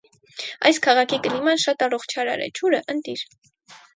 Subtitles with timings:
[0.69, 3.25] Այս քաղաքի կլիման շատ առողջարար է, ջուրը՝ ընտիր։